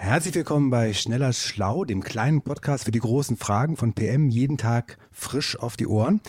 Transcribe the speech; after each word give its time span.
Herzlich 0.00 0.36
willkommen 0.36 0.70
bei 0.70 0.92
Schneller 0.92 1.32
Schlau, 1.32 1.84
dem 1.84 2.04
kleinen 2.04 2.40
Podcast 2.40 2.84
für 2.84 2.92
die 2.92 3.00
großen 3.00 3.36
Fragen 3.36 3.76
von 3.76 3.94
PM, 3.94 4.28
jeden 4.30 4.56
Tag 4.56 4.96
frisch 5.10 5.58
auf 5.58 5.76
die 5.76 5.88
Ohren. 5.88 6.20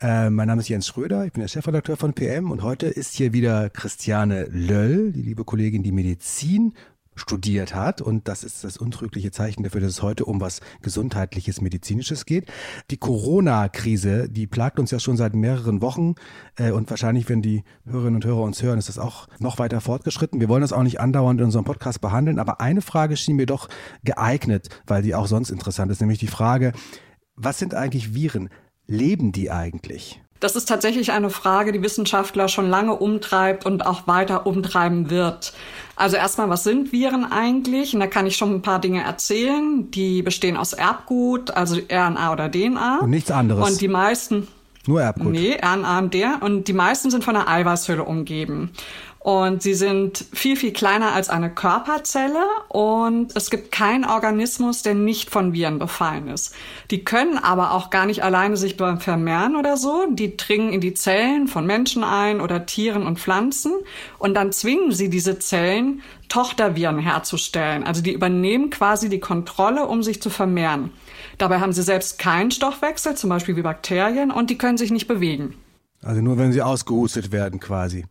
Äh, 0.00 0.28
mein 0.28 0.48
Name 0.48 0.60
ist 0.60 0.68
Jens 0.68 0.88
Schröder, 0.88 1.24
ich 1.24 1.32
bin 1.32 1.40
der 1.40 1.46
Chefredakteur 1.46 1.96
von 1.96 2.14
PM 2.14 2.50
und 2.50 2.64
heute 2.64 2.88
ist 2.88 3.14
hier 3.14 3.32
wieder 3.32 3.70
Christiane 3.70 4.48
Löll, 4.50 5.12
die 5.12 5.22
liebe 5.22 5.44
Kollegin, 5.44 5.84
die 5.84 5.92
Medizin 5.92 6.74
studiert 7.14 7.74
hat. 7.74 8.00
Und 8.00 8.28
das 8.28 8.44
ist 8.44 8.64
das 8.64 8.76
untrügliche 8.76 9.30
Zeichen 9.30 9.62
dafür, 9.62 9.80
dass 9.80 9.90
es 9.90 10.02
heute 10.02 10.24
um 10.24 10.40
was 10.40 10.60
Gesundheitliches, 10.82 11.60
Medizinisches 11.60 12.26
geht. 12.26 12.50
Die 12.90 12.96
Corona-Krise, 12.96 14.28
die 14.28 14.46
plagt 14.46 14.78
uns 14.78 14.90
ja 14.90 14.98
schon 14.98 15.16
seit 15.16 15.34
mehreren 15.34 15.82
Wochen. 15.82 16.14
Äh, 16.56 16.72
und 16.72 16.90
wahrscheinlich, 16.90 17.28
wenn 17.28 17.42
die 17.42 17.64
Hörerinnen 17.84 18.16
und 18.16 18.24
Hörer 18.24 18.42
uns 18.42 18.62
hören, 18.62 18.78
ist 18.78 18.88
das 18.88 18.98
auch 18.98 19.28
noch 19.38 19.58
weiter 19.58 19.80
fortgeschritten. 19.80 20.40
Wir 20.40 20.48
wollen 20.48 20.62
das 20.62 20.72
auch 20.72 20.82
nicht 20.82 21.00
andauernd 21.00 21.40
in 21.40 21.46
unserem 21.46 21.64
Podcast 21.64 22.00
behandeln. 22.00 22.38
Aber 22.38 22.60
eine 22.60 22.82
Frage 22.82 23.16
schien 23.16 23.36
mir 23.36 23.46
doch 23.46 23.68
geeignet, 24.04 24.68
weil 24.86 25.02
die 25.02 25.14
auch 25.14 25.26
sonst 25.26 25.50
interessant 25.50 25.92
ist, 25.92 26.00
nämlich 26.00 26.18
die 26.18 26.26
Frage, 26.26 26.72
was 27.36 27.58
sind 27.58 27.74
eigentlich 27.74 28.14
Viren? 28.14 28.48
Leben 28.86 29.32
die 29.32 29.50
eigentlich? 29.50 30.20
Das 30.42 30.56
ist 30.56 30.68
tatsächlich 30.68 31.12
eine 31.12 31.30
Frage, 31.30 31.70
die 31.70 31.82
Wissenschaftler 31.82 32.48
schon 32.48 32.68
lange 32.68 32.96
umtreibt 32.96 33.64
und 33.64 33.86
auch 33.86 34.08
weiter 34.08 34.44
umtreiben 34.44 35.08
wird. 35.08 35.52
Also 35.96 36.16
erstmal, 36.16 36.48
was 36.48 36.64
sind 36.64 36.92
Viren 36.92 37.24
eigentlich? 37.30 37.94
Und 37.94 38.00
da 38.00 38.06
kann 38.06 38.26
ich 38.26 38.36
schon 38.36 38.54
ein 38.54 38.62
paar 38.62 38.80
Dinge 38.80 39.02
erzählen. 39.02 39.90
Die 39.90 40.22
bestehen 40.22 40.56
aus 40.56 40.72
Erbgut, 40.72 41.50
also 41.50 41.76
RNA 41.76 42.32
oder 42.32 42.50
DNA. 42.50 43.00
Und 43.00 43.10
nichts 43.10 43.30
anderes. 43.30 43.70
Und 43.70 43.80
die 43.80 43.88
meisten. 43.88 44.48
Nur 44.86 45.02
Erbgut. 45.02 45.32
Nee, 45.32 45.58
RNA 45.62 45.98
und 45.98 46.14
DNA. 46.14 46.38
Und 46.40 46.68
die 46.68 46.72
meisten 46.72 47.10
sind 47.10 47.24
von 47.24 47.36
einer 47.36 47.48
Eiweißhülle 47.48 48.02
umgeben. 48.02 48.70
Und 49.22 49.62
sie 49.62 49.74
sind 49.74 50.24
viel, 50.32 50.56
viel 50.56 50.72
kleiner 50.72 51.12
als 51.12 51.28
eine 51.28 51.48
Körperzelle 51.48 52.44
und 52.68 53.36
es 53.36 53.50
gibt 53.50 53.70
keinen 53.70 54.04
Organismus, 54.04 54.82
der 54.82 54.94
nicht 54.94 55.30
von 55.30 55.52
Viren 55.52 55.78
befallen 55.78 56.26
ist. 56.26 56.52
Die 56.90 57.04
können 57.04 57.38
aber 57.38 57.70
auch 57.70 57.90
gar 57.90 58.04
nicht 58.04 58.24
alleine 58.24 58.56
sich 58.56 58.74
vermehren 58.74 59.54
oder 59.54 59.76
so. 59.76 60.06
Die 60.10 60.36
dringen 60.36 60.72
in 60.72 60.80
die 60.80 60.94
Zellen 60.94 61.46
von 61.46 61.66
Menschen 61.66 62.02
ein 62.02 62.40
oder 62.40 62.66
Tieren 62.66 63.06
und 63.06 63.20
Pflanzen 63.20 63.70
und 64.18 64.34
dann 64.34 64.50
zwingen 64.50 64.90
sie 64.90 65.08
diese 65.08 65.38
Zellen, 65.38 66.02
Tochterviren 66.28 66.98
herzustellen. 66.98 67.84
Also 67.84 68.02
die 68.02 68.12
übernehmen 68.12 68.70
quasi 68.70 69.08
die 69.08 69.20
Kontrolle, 69.20 69.86
um 69.86 70.02
sich 70.02 70.20
zu 70.20 70.30
vermehren. 70.30 70.90
Dabei 71.38 71.60
haben 71.60 71.72
sie 71.72 71.82
selbst 71.84 72.18
keinen 72.18 72.50
Stoffwechsel, 72.50 73.14
zum 73.14 73.30
Beispiel 73.30 73.54
wie 73.54 73.62
Bakterien, 73.62 74.32
und 74.32 74.50
die 74.50 74.58
können 74.58 74.78
sich 74.78 74.90
nicht 74.90 75.06
bewegen. 75.06 75.54
Also 76.02 76.20
nur 76.20 76.38
wenn 76.38 76.52
sie 76.52 76.62
ausgehustet 76.62 77.30
werden 77.30 77.60
quasi. 77.60 78.04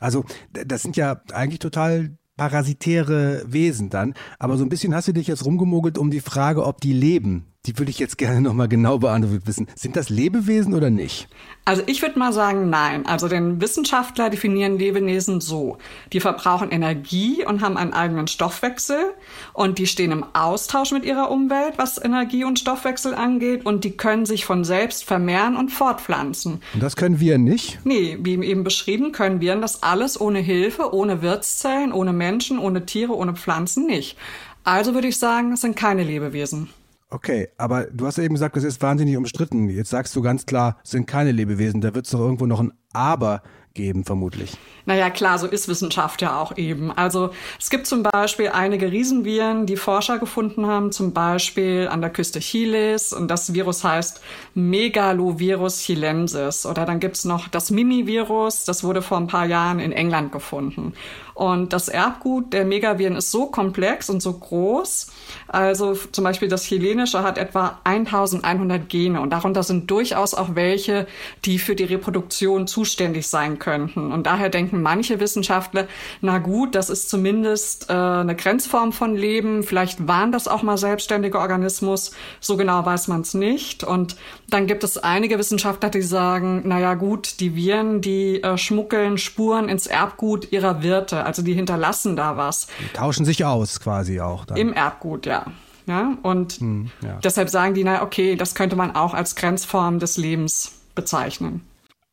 Also 0.00 0.24
das 0.52 0.82
sind 0.82 0.96
ja 0.96 1.22
eigentlich 1.32 1.58
total 1.58 2.16
parasitäre 2.36 3.44
Wesen 3.46 3.90
dann. 3.90 4.14
Aber 4.38 4.56
so 4.56 4.64
ein 4.64 4.68
bisschen 4.68 4.94
hast 4.94 5.08
du 5.08 5.12
dich 5.12 5.26
jetzt 5.26 5.44
rumgemogelt 5.44 5.98
um 5.98 6.10
die 6.10 6.20
Frage, 6.20 6.64
ob 6.64 6.80
die 6.80 6.92
leben. 6.92 7.51
Die 7.64 7.78
würde 7.78 7.92
ich 7.92 8.00
jetzt 8.00 8.18
gerne 8.18 8.40
nochmal 8.40 8.66
genau 8.66 8.98
beantwortet 8.98 9.46
wissen. 9.46 9.68
Sind 9.76 9.94
das 9.94 10.08
Lebewesen 10.08 10.74
oder 10.74 10.90
nicht? 10.90 11.28
Also 11.64 11.84
ich 11.86 12.02
würde 12.02 12.18
mal 12.18 12.32
sagen, 12.32 12.70
nein. 12.70 13.06
Also 13.06 13.28
den 13.28 13.60
Wissenschaftler 13.60 14.30
definieren 14.30 14.80
Lebewesen 14.80 15.40
so. 15.40 15.78
Die 16.12 16.18
verbrauchen 16.18 16.72
Energie 16.72 17.44
und 17.46 17.60
haben 17.60 17.76
einen 17.76 17.92
eigenen 17.92 18.26
Stoffwechsel 18.26 19.14
und 19.52 19.78
die 19.78 19.86
stehen 19.86 20.10
im 20.10 20.24
Austausch 20.32 20.90
mit 20.90 21.04
ihrer 21.04 21.30
Umwelt, 21.30 21.74
was 21.76 22.04
Energie 22.04 22.42
und 22.42 22.58
Stoffwechsel 22.58 23.14
angeht 23.14 23.64
und 23.64 23.84
die 23.84 23.92
können 23.92 24.26
sich 24.26 24.44
von 24.44 24.64
selbst 24.64 25.04
vermehren 25.04 25.54
und 25.54 25.70
fortpflanzen. 25.70 26.60
Und 26.74 26.82
das 26.82 26.96
können 26.96 27.20
wir 27.20 27.38
nicht? 27.38 27.78
Nee, 27.84 28.18
wie 28.22 28.44
eben 28.44 28.64
beschrieben, 28.64 29.12
können 29.12 29.40
wir 29.40 29.54
das 29.54 29.84
alles 29.84 30.20
ohne 30.20 30.40
Hilfe, 30.40 30.92
ohne 30.92 31.22
Wirtszellen, 31.22 31.92
ohne 31.92 32.12
Menschen, 32.12 32.58
ohne 32.58 32.86
Tiere, 32.86 33.14
ohne 33.14 33.34
Pflanzen 33.34 33.86
nicht. 33.86 34.16
Also 34.64 34.94
würde 34.94 35.06
ich 35.06 35.18
sagen, 35.18 35.52
es 35.52 35.60
sind 35.60 35.76
keine 35.76 36.02
Lebewesen. 36.02 36.68
Okay, 37.12 37.50
aber 37.58 37.84
du 37.84 38.06
hast 38.06 38.16
eben 38.16 38.32
gesagt, 38.32 38.56
das 38.56 38.64
ist 38.64 38.80
wahnsinnig 38.80 39.18
umstritten. 39.18 39.68
Jetzt 39.68 39.90
sagst 39.90 40.16
du 40.16 40.22
ganz 40.22 40.46
klar, 40.46 40.78
es 40.82 40.92
sind 40.92 41.06
keine 41.06 41.30
Lebewesen. 41.30 41.82
Da 41.82 41.94
wird 41.94 42.06
es 42.06 42.12
doch 42.12 42.20
irgendwo 42.20 42.46
noch 42.46 42.58
ein 42.58 42.72
Aber 42.94 43.42
geben, 43.74 44.04
vermutlich. 44.04 44.52
Naja, 44.84 45.10
klar, 45.10 45.38
so 45.38 45.46
ist 45.46 45.68
Wissenschaft 45.68 46.22
ja 46.22 46.40
auch 46.40 46.56
eben. 46.56 46.90
Also 46.90 47.30
es 47.58 47.70
gibt 47.70 47.86
zum 47.86 48.02
Beispiel 48.02 48.48
einige 48.48 48.90
Riesenviren, 48.90 49.66
die 49.66 49.76
Forscher 49.76 50.18
gefunden 50.18 50.66
haben, 50.66 50.92
zum 50.92 51.12
Beispiel 51.12 51.88
an 51.90 52.00
der 52.00 52.10
Küste 52.10 52.40
Chiles 52.40 53.12
und 53.12 53.28
das 53.28 53.54
Virus 53.54 53.84
heißt 53.84 54.20
Megalovirus 54.54 55.80
chilensis. 55.80 56.66
Oder 56.66 56.84
dann 56.84 57.00
gibt's 57.00 57.24
noch 57.24 57.48
das 57.48 57.70
Mimi-Virus, 57.70 58.64
das 58.64 58.82
wurde 58.82 59.02
vor 59.02 59.18
ein 59.18 59.28
paar 59.28 59.46
Jahren 59.46 59.78
in 59.78 59.92
England 59.92 60.32
gefunden. 60.32 60.94
Und 61.34 61.72
das 61.72 61.88
Erbgut 61.88 62.52
der 62.52 62.64
Megaviren 62.64 63.16
ist 63.16 63.30
so 63.30 63.46
komplex 63.46 64.10
und 64.10 64.20
so 64.20 64.32
groß. 64.34 65.10
Also 65.48 65.94
zum 65.94 66.24
Beispiel 66.24 66.48
das 66.48 66.64
Chilenische 66.64 67.22
hat 67.22 67.38
etwa 67.38 67.78
1100 67.84 68.88
Gene 68.88 69.20
und 69.20 69.30
darunter 69.30 69.62
sind 69.62 69.90
durchaus 69.90 70.34
auch 70.34 70.54
welche, 70.54 71.06
die 71.44 71.58
für 71.58 71.74
die 71.74 71.84
Reproduktion 71.84 72.66
zuständig 72.66 73.28
sein 73.28 73.58
könnten. 73.62 74.12
Und 74.12 74.26
daher 74.26 74.50
denken 74.50 74.82
manche 74.82 75.20
Wissenschaftler, 75.20 75.86
na 76.20 76.38
gut, 76.38 76.74
das 76.74 76.90
ist 76.90 77.08
zumindest 77.08 77.88
äh, 77.88 77.92
eine 77.94 78.36
Grenzform 78.36 78.92
von 78.92 79.14
Leben. 79.14 79.62
Vielleicht 79.62 80.06
waren 80.06 80.32
das 80.32 80.48
auch 80.48 80.62
mal 80.62 80.76
selbstständige 80.76 81.38
Organismus. 81.38 82.10
So 82.40 82.56
genau 82.58 82.84
weiß 82.84 83.08
man 83.08 83.22
es 83.22 83.32
nicht. 83.32 83.84
Und 83.84 84.16
dann 84.50 84.66
gibt 84.66 84.84
es 84.84 84.98
einige 84.98 85.38
Wissenschaftler, 85.38 85.88
die 85.88 86.02
sagen, 86.02 86.62
na 86.66 86.80
ja 86.80 86.94
gut, 86.94 87.40
die 87.40 87.54
Viren, 87.54 88.00
die 88.02 88.42
äh, 88.42 88.58
schmuggeln 88.58 89.16
Spuren 89.16 89.68
ins 89.68 89.86
Erbgut 89.86 90.52
ihrer 90.52 90.82
Wirte. 90.82 91.24
Also 91.24 91.42
die 91.42 91.54
hinterlassen 91.54 92.16
da 92.16 92.36
was. 92.36 92.66
Die 92.80 92.92
tauschen 92.92 93.24
sich 93.24 93.44
aus 93.44 93.80
quasi 93.80 94.20
auch. 94.20 94.44
Dann. 94.44 94.56
Im 94.56 94.72
Erbgut, 94.72 95.24
ja. 95.24 95.46
Ja, 95.86 96.16
und 96.22 96.54
hm, 96.54 96.90
ja. 97.02 97.18
deshalb 97.24 97.48
sagen 97.48 97.74
die, 97.74 97.82
na 97.82 98.02
okay, 98.02 98.36
das 98.36 98.54
könnte 98.54 98.76
man 98.76 98.94
auch 98.94 99.14
als 99.14 99.34
Grenzform 99.34 99.98
des 99.98 100.16
Lebens 100.16 100.72
bezeichnen. 100.94 101.62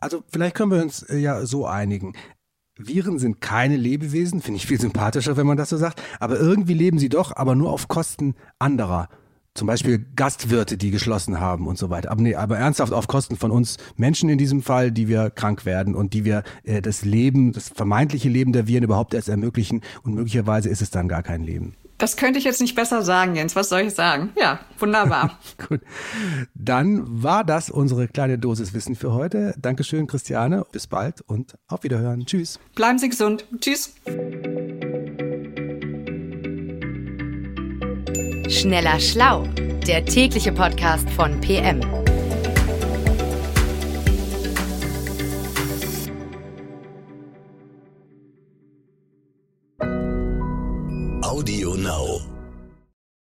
Also 0.00 0.22
vielleicht 0.28 0.54
können 0.54 0.70
wir 0.70 0.82
uns 0.82 1.02
äh, 1.02 1.18
ja 1.18 1.44
so 1.44 1.66
einigen. 1.66 2.14
Viren 2.76 3.18
sind 3.18 3.40
keine 3.40 3.76
Lebewesen, 3.76 4.40
finde 4.40 4.58
ich 4.58 4.66
viel 4.66 4.80
sympathischer, 4.80 5.36
wenn 5.36 5.46
man 5.46 5.56
das 5.56 5.70
so 5.70 5.76
sagt, 5.76 6.00
aber 6.20 6.38
irgendwie 6.38 6.74
leben 6.74 6.98
sie 6.98 7.08
doch, 7.08 7.34
aber 7.34 7.56
nur 7.56 7.72
auf 7.72 7.88
Kosten 7.88 8.36
anderer. 8.60 9.08
Zum 9.54 9.66
Beispiel 9.66 10.06
Gastwirte, 10.14 10.78
die 10.78 10.92
geschlossen 10.92 11.40
haben 11.40 11.66
und 11.66 11.76
so 11.76 11.90
weiter. 11.90 12.12
Aber 12.12 12.22
nee, 12.22 12.36
aber 12.36 12.58
ernsthaft 12.58 12.92
auf 12.92 13.08
Kosten 13.08 13.36
von 13.36 13.50
uns 13.50 13.76
Menschen 13.96 14.28
in 14.28 14.38
diesem 14.38 14.62
Fall, 14.62 14.92
die 14.92 15.08
wir 15.08 15.30
krank 15.30 15.64
werden 15.64 15.96
und 15.96 16.14
die 16.14 16.24
wir 16.24 16.44
äh, 16.62 16.80
das 16.80 17.04
Leben, 17.04 17.52
das 17.52 17.68
vermeintliche 17.68 18.28
Leben 18.28 18.52
der 18.52 18.68
Viren 18.68 18.84
überhaupt 18.84 19.14
erst 19.14 19.28
ermöglichen 19.28 19.82
und 20.04 20.14
möglicherweise 20.14 20.68
ist 20.68 20.80
es 20.80 20.90
dann 20.90 21.08
gar 21.08 21.24
kein 21.24 21.42
Leben. 21.42 21.74
Das 21.98 22.16
könnte 22.16 22.38
ich 22.38 22.44
jetzt 22.44 22.60
nicht 22.60 22.76
besser 22.76 23.02
sagen, 23.02 23.34
Jens. 23.34 23.56
Was 23.56 23.68
soll 23.68 23.80
ich 23.80 23.94
sagen? 23.94 24.30
Ja, 24.40 24.60
wunderbar. 24.78 25.38
Gut. 25.68 25.80
Dann 26.54 27.22
war 27.22 27.44
das 27.44 27.70
unsere 27.70 28.06
kleine 28.06 28.38
Dosis 28.38 28.72
Wissen 28.72 28.94
für 28.94 29.12
heute. 29.12 29.52
Dankeschön, 29.58 30.06
Christiane. 30.06 30.64
Bis 30.70 30.86
bald 30.86 31.22
und 31.22 31.58
auf 31.66 31.82
Wiederhören. 31.82 32.24
Tschüss. 32.24 32.60
Bleiben 32.76 32.98
Sie 32.98 33.08
gesund. 33.08 33.44
Tschüss. 33.60 33.94
Schneller 38.48 38.98
Schlau, 39.00 39.44
der 39.86 40.04
tägliche 40.04 40.52
Podcast 40.52 41.10
von 41.10 41.40
PM. 41.40 41.80
Audio 51.28 51.74
Now. 51.74 52.37